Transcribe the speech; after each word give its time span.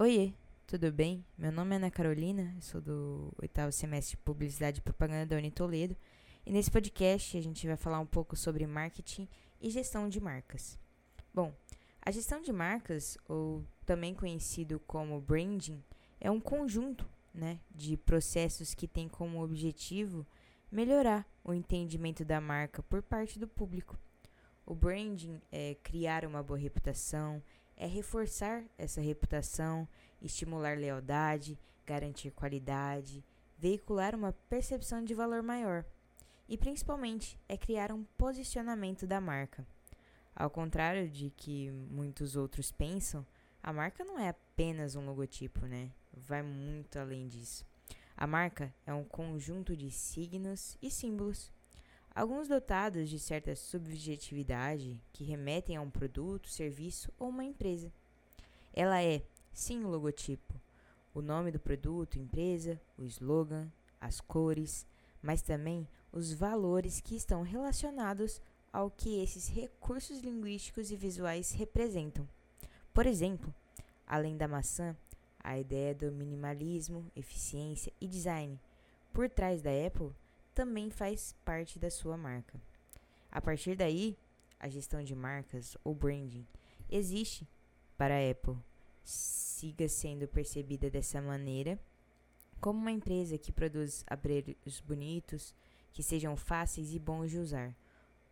Oiê, 0.00 0.32
tudo 0.66 0.90
bem? 0.90 1.22
Meu 1.36 1.52
nome 1.52 1.74
é 1.74 1.76
Ana 1.76 1.90
Carolina, 1.90 2.56
sou 2.62 2.80
do 2.80 3.34
oitavo 3.36 3.70
semestre 3.70 4.16
de 4.16 4.22
Publicidade 4.22 4.78
e 4.78 4.80
Propaganda 4.80 5.26
da 5.26 5.36
Unitoledo 5.36 5.94
e 6.46 6.50
nesse 6.50 6.70
podcast 6.70 7.36
a 7.36 7.42
gente 7.42 7.66
vai 7.66 7.76
falar 7.76 8.00
um 8.00 8.06
pouco 8.06 8.34
sobre 8.34 8.66
marketing 8.66 9.28
e 9.60 9.68
gestão 9.68 10.08
de 10.08 10.18
marcas. 10.18 10.78
Bom, 11.34 11.54
a 12.00 12.10
gestão 12.10 12.40
de 12.40 12.50
marcas, 12.50 13.18
ou 13.28 13.62
também 13.84 14.14
conhecido 14.14 14.80
como 14.86 15.20
branding, 15.20 15.84
é 16.18 16.30
um 16.30 16.40
conjunto 16.40 17.06
né, 17.34 17.60
de 17.70 17.94
processos 17.98 18.72
que 18.72 18.88
tem 18.88 19.06
como 19.06 19.44
objetivo 19.44 20.26
melhorar 20.72 21.28
o 21.44 21.52
entendimento 21.52 22.24
da 22.24 22.40
marca 22.40 22.82
por 22.82 23.02
parte 23.02 23.38
do 23.38 23.46
público. 23.46 23.98
O 24.64 24.74
branding 24.74 25.42
é 25.52 25.74
criar 25.82 26.24
uma 26.24 26.42
boa 26.42 26.58
reputação, 26.58 27.42
é 27.80 27.86
reforçar 27.86 28.62
essa 28.76 29.00
reputação, 29.00 29.88
estimular 30.20 30.76
lealdade, 30.76 31.58
garantir 31.86 32.30
qualidade, 32.30 33.24
veicular 33.58 34.14
uma 34.14 34.34
percepção 34.50 35.02
de 35.02 35.14
valor 35.14 35.42
maior 35.42 35.82
e 36.46 36.58
principalmente 36.58 37.38
é 37.48 37.56
criar 37.56 37.90
um 37.90 38.04
posicionamento 38.18 39.06
da 39.06 39.18
marca. 39.18 39.66
Ao 40.36 40.50
contrário 40.50 41.08
de 41.08 41.30
que 41.30 41.70
muitos 41.70 42.36
outros 42.36 42.70
pensam, 42.70 43.26
a 43.62 43.72
marca 43.72 44.04
não 44.04 44.18
é 44.18 44.28
apenas 44.28 44.94
um 44.94 45.06
logotipo, 45.06 45.64
né? 45.64 45.90
Vai 46.12 46.42
muito 46.42 46.98
além 46.98 47.28
disso. 47.28 47.64
A 48.14 48.26
marca 48.26 48.74
é 48.86 48.92
um 48.92 49.04
conjunto 49.04 49.74
de 49.74 49.90
signos 49.90 50.76
e 50.82 50.90
símbolos 50.90 51.50
alguns 52.20 52.48
dotados 52.48 53.08
de 53.08 53.18
certa 53.18 53.56
subjetividade 53.56 55.00
que 55.10 55.24
remetem 55.24 55.76
a 55.76 55.80
um 55.80 55.90
produto, 55.90 56.50
serviço 56.50 57.10
ou 57.18 57.30
uma 57.30 57.42
empresa. 57.42 57.90
Ela 58.74 59.02
é, 59.02 59.22
sim, 59.54 59.82
o 59.82 59.88
logotipo, 59.88 60.54
o 61.14 61.22
nome 61.22 61.50
do 61.50 61.58
produto, 61.58 62.18
empresa, 62.18 62.78
o 62.98 63.04
slogan, 63.04 63.72
as 63.98 64.20
cores, 64.20 64.86
mas 65.22 65.40
também 65.40 65.88
os 66.12 66.30
valores 66.30 67.00
que 67.00 67.16
estão 67.16 67.40
relacionados 67.40 68.38
ao 68.70 68.90
que 68.90 69.22
esses 69.22 69.48
recursos 69.48 70.20
linguísticos 70.20 70.90
e 70.90 70.96
visuais 70.96 71.52
representam. 71.52 72.28
Por 72.92 73.06
exemplo, 73.06 73.52
além 74.06 74.36
da 74.36 74.46
maçã, 74.46 74.94
a 75.42 75.58
ideia 75.58 75.94
do 75.94 76.12
minimalismo, 76.12 77.10
eficiência 77.16 77.90
e 77.98 78.06
design. 78.06 78.60
Por 79.10 79.26
trás 79.30 79.62
da 79.62 79.70
Apple 79.70 80.12
também 80.54 80.90
faz 80.90 81.34
parte 81.44 81.78
da 81.78 81.90
sua 81.90 82.16
marca. 82.16 82.60
A 83.30 83.40
partir 83.40 83.76
daí, 83.76 84.18
a 84.58 84.68
gestão 84.68 85.02
de 85.02 85.14
marcas 85.14 85.76
ou 85.84 85.94
branding 85.94 86.46
existe 86.88 87.48
para 87.96 88.14
a 88.14 88.30
Apple. 88.30 88.56
Siga 89.02 89.88
sendo 89.88 90.28
percebida 90.28 90.90
dessa 90.90 91.20
maneira 91.20 91.78
como 92.60 92.78
uma 92.78 92.92
empresa 92.92 93.38
que 93.38 93.50
produz 93.50 94.04
aparelhos 94.06 94.80
bonitos, 94.80 95.54
que 95.92 96.02
sejam 96.02 96.36
fáceis 96.36 96.94
e 96.94 96.98
bons 96.98 97.30
de 97.30 97.38
usar. 97.38 97.74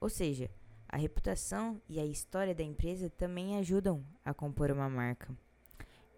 Ou 0.00 0.08
seja, 0.08 0.48
a 0.88 0.96
reputação 0.96 1.80
e 1.88 1.98
a 1.98 2.06
história 2.06 2.54
da 2.54 2.62
empresa 2.62 3.10
também 3.10 3.58
ajudam 3.58 4.04
a 4.24 4.32
compor 4.32 4.70
uma 4.70 4.88
marca. 4.88 5.36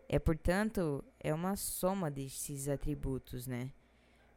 É, 0.09 0.19
portanto, 0.19 1.03
é 1.19 1.33
uma 1.33 1.57
soma 1.57 2.11
desses 2.11 2.69
atributos, 2.69 3.47
né? 3.47 3.73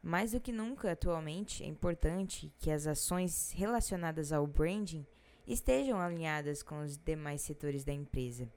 Mais 0.02 0.32
do 0.32 0.40
que 0.40 0.52
nunca, 0.52 0.92
atualmente, 0.92 1.64
é 1.64 1.66
importante 1.66 2.52
que 2.58 2.70
as 2.70 2.86
ações 2.86 3.50
relacionadas 3.52 4.32
ao 4.32 4.46
branding 4.46 5.06
estejam 5.46 6.00
alinhadas 6.00 6.62
com 6.62 6.82
os 6.82 6.96
demais 6.96 7.42
setores 7.42 7.84
da 7.84 7.92
empresa. 7.92 8.48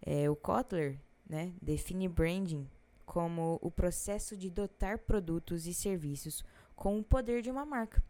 É, 0.00 0.30
o 0.30 0.36
Kotler 0.36 0.98
né, 1.28 1.52
define 1.60 2.08
branding 2.08 2.68
como 3.04 3.58
o 3.60 3.70
processo 3.70 4.36
de 4.36 4.48
dotar 4.48 4.98
produtos 4.98 5.66
e 5.66 5.74
serviços 5.74 6.44
com 6.76 6.98
o 6.98 7.04
poder 7.04 7.42
de 7.42 7.50
uma 7.50 7.64
marca. 7.64 8.02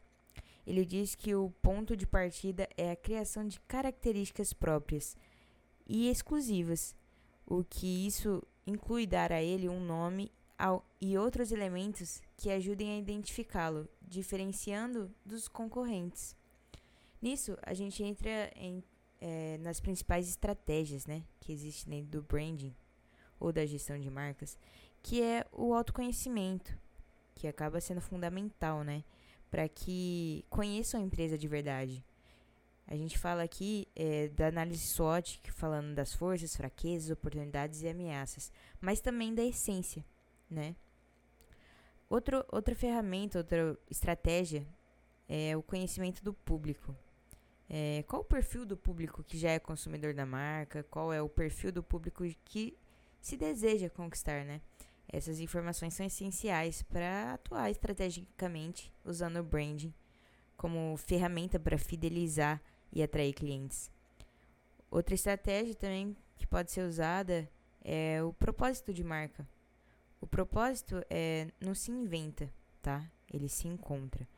Ele 0.67 0.85
diz 0.85 1.15
que 1.15 1.35
o 1.35 1.51
ponto 1.63 1.97
de 1.97 2.07
partida 2.07 2.69
é 2.77 2.91
a 2.91 2.97
criação 2.97 3.47
de 3.47 3.59
características 3.61 4.53
próprias 4.53 5.17
e 5.87 6.09
exclusivas, 6.09 6.95
o 7.47 7.65
que 7.65 8.07
isso 8.07 8.43
inclui 8.67 9.07
dar 9.07 9.33
a 9.33 9.43
ele 9.43 9.69
um 9.69 9.81
nome 9.81 10.31
e 11.01 11.17
outros 11.17 11.53
elementos 11.53 12.21
que 12.37 12.51
ajudem 12.51 12.93
a 12.93 12.99
identificá-lo, 12.99 13.89
diferenciando 14.03 15.11
dos 15.25 15.49
concorrentes. 15.49 16.37
Nisso, 17.21 17.57
a 17.63 17.73
gente 17.75 18.03
entra 18.03 18.51
em, 18.57 18.83
é, 19.21 19.59
nas 19.59 19.81
principais 19.81 20.29
estratégias 20.29 21.07
né, 21.07 21.23
que 21.41 21.53
existem 21.53 21.91
dentro 21.91 22.21
do 22.21 22.23
branding 22.23 22.75
ou 23.39 23.53
da 23.53 23.65
gestão 23.65 23.99
de 23.99 24.11
marcas, 24.11 24.59
que 25.03 25.23
é 25.23 25.47
o 25.53 25.75
autoconhecimento, 25.75 26.77
que 27.35 27.47
acaba 27.47 27.81
sendo 27.81 28.01
fundamental, 28.01 28.85
né, 28.85 29.03
para 29.51 29.69
que 29.69 30.45
conheçam 30.51 31.01
a 31.01 31.05
empresa 31.05 31.39
de 31.39 31.49
verdade. 31.49 32.05
A 32.87 32.97
gente 32.97 33.19
fala 33.19 33.43
aqui 33.43 33.87
é, 33.95 34.29
da 34.29 34.49
análise 34.49 34.87
SWOT, 34.89 35.41
falando 35.53 35.95
das 35.95 36.13
forças, 36.13 36.57
fraquezas, 36.57 37.11
oportunidades 37.11 37.83
e 37.83 37.89
ameaças, 37.89 38.51
mas 38.81 39.01
também 39.01 39.35
da 39.35 39.45
essência, 39.45 40.05
né? 40.51 40.75
Outro, 42.09 42.45
outra 42.51 42.75
ferramenta, 42.75 43.39
outra 43.39 43.79
estratégia 43.89 44.67
é 45.29 45.57
o 45.57 45.63
conhecimento 45.63 46.25
do 46.25 46.35
público. 46.35 46.97
É, 47.69 48.03
qual 48.09 48.23
o 48.23 48.25
perfil 48.25 48.67
do 48.67 48.77
público 48.77 49.23
que 49.23 49.39
já 49.39 49.51
é 49.51 49.59
consumidor 49.61 50.13
da 50.13 50.27
marca? 50.27 50.83
Qual 50.83 51.13
é 51.13 51.23
o 51.23 51.29
perfil 51.29 51.71
do 51.71 51.85
público 51.85 52.25
que 52.45 52.77
se 53.21 53.37
deseja 53.37 53.89
conquistar, 53.89 54.45
né? 54.45 54.61
Essas 55.13 55.39
informações 55.39 55.95
são 55.95 56.05
essenciais 56.05 56.83
para 56.83 57.35
atuar 57.35 57.71
estrategicamente 57.71 58.93
usando 59.05 59.39
o 59.39 59.45
branding 59.45 59.95
como 60.57 60.97
ferramenta 60.97 61.59
para 61.59 61.79
fidelizar 61.79 62.61
e 62.93 63.03
atrair 63.03 63.33
clientes. 63.33 63.91
Outra 64.91 65.15
estratégia 65.15 65.75
também 65.75 66.17
que 66.37 66.47
pode 66.47 66.71
ser 66.71 66.83
usada 66.83 67.49
é 67.83 68.23
o 68.23 68.33
propósito 68.33 68.93
de 68.93 69.03
marca. 69.03 69.47
O 70.21 70.27
propósito 70.27 71.03
é, 71.09 71.49
não 71.61 71.75
se 71.75 71.91
inventa, 71.91 72.53
tá? 72.83 73.11
Ele 73.33 73.49
se 73.49 73.67
encontra. 73.67 74.29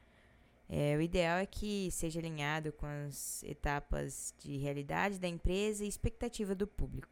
É, 0.68 0.96
o 0.96 1.02
ideal 1.02 1.38
é 1.38 1.44
que 1.44 1.90
seja 1.90 2.20
alinhado 2.20 2.72
com 2.72 2.86
as 2.86 3.42
etapas 3.42 4.32
de 4.38 4.56
realidade 4.56 5.18
da 5.18 5.28
empresa 5.28 5.84
e 5.84 5.88
expectativa 5.88 6.54
do 6.54 6.66
público. 6.66 7.08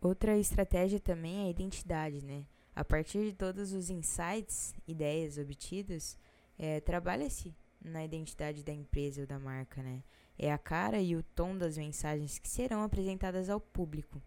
Outra 0.00 0.36
estratégia 0.38 0.98
também 0.98 1.44
é 1.44 1.46
a 1.46 1.50
identidade, 1.50 2.24
né? 2.24 2.44
A 2.74 2.84
partir 2.84 3.22
de 3.24 3.32
todos 3.34 3.72
os 3.72 3.90
insights, 3.90 4.74
ideias 4.88 5.36
obtidas, 5.36 6.16
é, 6.58 6.80
trabalha-se 6.80 7.54
na 7.84 8.04
identidade 8.04 8.64
da 8.64 8.72
empresa 8.72 9.20
ou 9.20 9.26
da 9.26 9.38
marca, 9.38 9.82
né? 9.82 10.02
É 10.38 10.50
a 10.50 10.58
cara 10.58 11.00
e 11.00 11.14
o 11.14 11.22
tom 11.22 11.56
das 11.56 11.76
mensagens 11.76 12.38
que 12.38 12.48
serão 12.48 12.82
apresentadas 12.82 13.50
ao 13.50 13.60
público. 13.60 14.22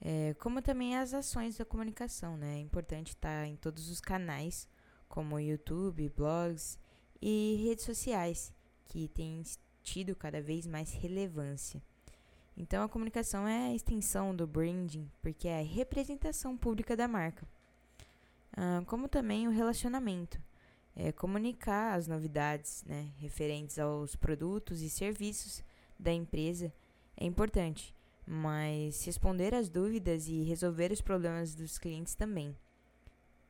É, 0.00 0.34
como 0.34 0.60
também 0.60 0.96
as 0.96 1.14
ações 1.14 1.56
da 1.56 1.64
comunicação, 1.64 2.36
né? 2.36 2.56
É 2.56 2.60
importante 2.60 3.08
estar 3.08 3.46
em 3.46 3.56
todos 3.56 3.90
os 3.90 4.00
canais, 4.00 4.68
como 5.08 5.40
YouTube, 5.40 6.12
blogs 6.16 6.78
e 7.20 7.62
redes 7.64 7.84
sociais, 7.84 8.52
que 8.84 9.08
têm 9.08 9.42
tido 9.82 10.14
cada 10.14 10.40
vez 10.40 10.66
mais 10.66 10.92
relevância. 10.92 11.82
Então, 12.56 12.82
a 12.82 12.88
comunicação 12.88 13.46
é 13.46 13.68
a 13.68 13.74
extensão 13.74 14.34
do 14.34 14.46
branding, 14.46 15.10
porque 15.20 15.48
é 15.48 15.60
a 15.60 15.64
representação 15.64 16.56
pública 16.56 16.96
da 16.96 17.06
marca. 17.06 17.46
Ah, 18.56 18.82
como 18.86 19.08
também 19.08 19.46
o 19.46 19.50
relacionamento, 19.50 20.40
é 20.94 21.12
comunicar 21.12 21.94
as 21.94 22.06
novidades 22.06 22.82
né, 22.84 23.10
referentes 23.18 23.78
aos 23.78 24.16
produtos 24.16 24.80
e 24.80 24.88
serviços 24.88 25.62
da 25.98 26.12
empresa 26.12 26.72
é 27.16 27.24
importante 27.24 27.94
mas 28.26 29.04
responder 29.04 29.54
às 29.54 29.68
dúvidas 29.68 30.26
e 30.28 30.42
resolver 30.42 30.90
os 30.90 31.00
problemas 31.00 31.54
dos 31.54 31.78
clientes 31.78 32.14
também. 32.14 32.56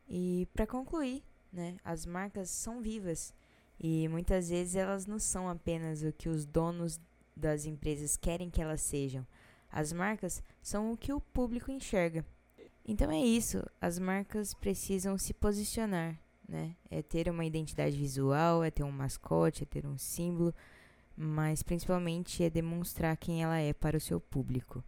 E 0.09 0.47
para 0.53 0.67
concluir, 0.67 1.23
né, 1.53 1.77
as 1.83 2.05
marcas 2.05 2.51
são 2.51 2.83
vivas 2.83 3.35
e 3.81 4.07
muitas 4.09 4.51
vezes 4.51 4.77
elas 4.77 5.07
não 5.07 5.19
são 5.19 5.49
apenas 5.49 6.03
o 6.03 6.13
que 6.13 6.29
os 6.29 6.45
donos 6.45 7.01
das 7.35 7.65
empresas 7.65 8.17
querem 8.17 8.51
que 8.51 8.61
elas 8.63 8.81
sejam. 8.81 9.27
As 9.71 9.93
marcas 9.93 10.43
são 10.63 10.93
o 10.93 10.97
que 10.97 11.13
o 11.13 11.21
público 11.21 11.71
enxerga. 11.71 12.25
Então 12.85 13.11
é 13.11 13.19
isso, 13.19 13.65
as 13.81 13.99
marcas 13.99 14.55
precisam 14.55 15.19
se 15.19 15.35
posicionar, 15.35 16.19
né? 16.49 16.77
É 16.89 17.03
ter 17.03 17.29
uma 17.29 17.45
identidade 17.45 17.97
visual, 17.97 18.63
é 18.63 18.71
ter 18.71 18.85
um 18.85 18.93
mascote, 18.93 19.65
é 19.65 19.67
ter 19.67 19.85
um 19.85 19.99
símbolo 19.99 20.55
mas 21.17 21.63
principalmente 21.63 22.45
é 22.45 22.51
demonstrar 22.51 23.17
quem 23.17 23.43
ela 23.43 23.59
é 23.59 23.73
para 23.73 23.97
o 23.97 24.01
seu 24.01 24.21
público. 24.21 24.85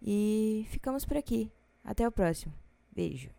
E 0.00 0.66
ficamos 0.70 1.04
por 1.04 1.16
aqui. 1.16 1.50
Até 1.84 2.06
o 2.06 2.12
próximo. 2.12 2.54
Beijo. 2.92 3.37